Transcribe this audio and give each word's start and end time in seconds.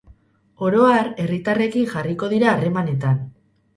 Oro 0.67 0.87
har, 0.93 1.11
herritarrekin 1.23 1.85
jarriko 1.93 2.31
dira 2.33 2.49
harremanetan. 2.55 3.25